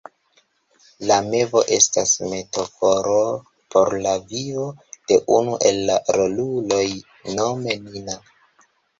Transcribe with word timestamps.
La 1.09 1.15
mevo 1.25 1.61
estas 1.73 2.13
metaforo 2.29 3.17
por 3.75 3.95
la 4.05 4.13
vivo 4.31 4.63
de 5.11 5.17
unu 5.35 5.59
el 5.71 5.77
la 5.91 5.97
roluloj, 6.17 6.87
nome 7.41 7.77
Nina. 7.85 8.17